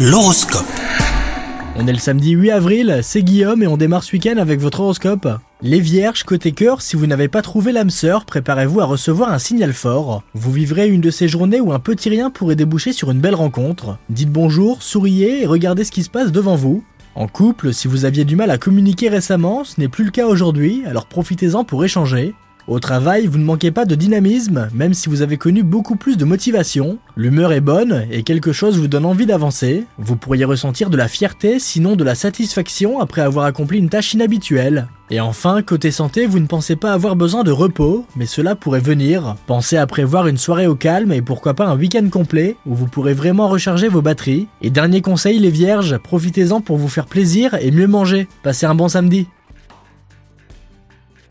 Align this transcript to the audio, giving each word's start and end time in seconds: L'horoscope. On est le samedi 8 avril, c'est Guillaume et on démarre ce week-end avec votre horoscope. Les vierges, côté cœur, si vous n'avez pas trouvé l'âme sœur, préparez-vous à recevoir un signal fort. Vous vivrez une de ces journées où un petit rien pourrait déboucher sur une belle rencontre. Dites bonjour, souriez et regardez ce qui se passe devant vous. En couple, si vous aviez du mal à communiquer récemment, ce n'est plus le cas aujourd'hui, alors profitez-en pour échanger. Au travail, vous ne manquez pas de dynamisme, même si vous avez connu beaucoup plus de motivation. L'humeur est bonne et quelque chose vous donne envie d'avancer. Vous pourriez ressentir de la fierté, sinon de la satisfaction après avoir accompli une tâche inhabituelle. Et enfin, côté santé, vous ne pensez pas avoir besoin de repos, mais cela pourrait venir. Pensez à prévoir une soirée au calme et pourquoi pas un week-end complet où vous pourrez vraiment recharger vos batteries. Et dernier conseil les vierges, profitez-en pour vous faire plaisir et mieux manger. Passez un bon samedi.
L'horoscope. 0.00 0.64
On 1.74 1.88
est 1.88 1.92
le 1.92 1.98
samedi 1.98 2.30
8 2.30 2.52
avril, 2.52 3.00
c'est 3.02 3.24
Guillaume 3.24 3.64
et 3.64 3.66
on 3.66 3.76
démarre 3.76 4.04
ce 4.04 4.12
week-end 4.12 4.36
avec 4.36 4.60
votre 4.60 4.78
horoscope. 4.78 5.26
Les 5.60 5.80
vierges, 5.80 6.22
côté 6.22 6.52
cœur, 6.52 6.82
si 6.82 6.94
vous 6.94 7.08
n'avez 7.08 7.26
pas 7.26 7.42
trouvé 7.42 7.72
l'âme 7.72 7.90
sœur, 7.90 8.24
préparez-vous 8.24 8.80
à 8.80 8.84
recevoir 8.84 9.32
un 9.32 9.40
signal 9.40 9.72
fort. 9.72 10.22
Vous 10.34 10.52
vivrez 10.52 10.86
une 10.86 11.00
de 11.00 11.10
ces 11.10 11.26
journées 11.26 11.60
où 11.60 11.72
un 11.72 11.80
petit 11.80 12.10
rien 12.10 12.30
pourrait 12.30 12.54
déboucher 12.54 12.92
sur 12.92 13.10
une 13.10 13.18
belle 13.18 13.34
rencontre. 13.34 13.98
Dites 14.08 14.30
bonjour, 14.30 14.84
souriez 14.84 15.42
et 15.42 15.46
regardez 15.46 15.82
ce 15.82 15.90
qui 15.90 16.04
se 16.04 16.10
passe 16.10 16.30
devant 16.30 16.54
vous. 16.54 16.84
En 17.16 17.26
couple, 17.26 17.74
si 17.74 17.88
vous 17.88 18.04
aviez 18.04 18.24
du 18.24 18.36
mal 18.36 18.52
à 18.52 18.58
communiquer 18.58 19.08
récemment, 19.08 19.64
ce 19.64 19.80
n'est 19.80 19.88
plus 19.88 20.04
le 20.04 20.12
cas 20.12 20.28
aujourd'hui, 20.28 20.84
alors 20.86 21.06
profitez-en 21.06 21.64
pour 21.64 21.84
échanger. 21.84 22.36
Au 22.68 22.80
travail, 22.80 23.26
vous 23.26 23.38
ne 23.38 23.44
manquez 23.44 23.70
pas 23.70 23.86
de 23.86 23.94
dynamisme, 23.94 24.68
même 24.74 24.92
si 24.92 25.08
vous 25.08 25.22
avez 25.22 25.38
connu 25.38 25.62
beaucoup 25.62 25.96
plus 25.96 26.18
de 26.18 26.26
motivation. 26.26 26.98
L'humeur 27.16 27.52
est 27.52 27.62
bonne 27.62 28.04
et 28.10 28.22
quelque 28.22 28.52
chose 28.52 28.76
vous 28.76 28.88
donne 28.88 29.06
envie 29.06 29.24
d'avancer. 29.24 29.86
Vous 29.96 30.16
pourriez 30.16 30.44
ressentir 30.44 30.90
de 30.90 30.98
la 30.98 31.08
fierté, 31.08 31.60
sinon 31.60 31.96
de 31.96 32.04
la 32.04 32.14
satisfaction 32.14 33.00
après 33.00 33.22
avoir 33.22 33.46
accompli 33.46 33.78
une 33.78 33.88
tâche 33.88 34.12
inhabituelle. 34.12 34.86
Et 35.10 35.18
enfin, 35.18 35.62
côté 35.62 35.90
santé, 35.90 36.26
vous 36.26 36.40
ne 36.40 36.46
pensez 36.46 36.76
pas 36.76 36.92
avoir 36.92 37.16
besoin 37.16 37.42
de 37.42 37.50
repos, 37.50 38.04
mais 38.16 38.26
cela 38.26 38.54
pourrait 38.54 38.80
venir. 38.80 39.36
Pensez 39.46 39.78
à 39.78 39.86
prévoir 39.86 40.26
une 40.26 40.36
soirée 40.36 40.66
au 40.66 40.74
calme 40.74 41.12
et 41.12 41.22
pourquoi 41.22 41.54
pas 41.54 41.68
un 41.68 41.76
week-end 41.78 42.06
complet 42.10 42.56
où 42.66 42.74
vous 42.74 42.86
pourrez 42.86 43.14
vraiment 43.14 43.48
recharger 43.48 43.88
vos 43.88 44.02
batteries. 44.02 44.46
Et 44.60 44.68
dernier 44.68 45.00
conseil 45.00 45.38
les 45.38 45.50
vierges, 45.50 45.96
profitez-en 45.96 46.60
pour 46.60 46.76
vous 46.76 46.88
faire 46.88 47.06
plaisir 47.06 47.54
et 47.62 47.70
mieux 47.70 47.86
manger. 47.86 48.28
Passez 48.42 48.66
un 48.66 48.74
bon 48.74 48.88
samedi. 48.88 49.26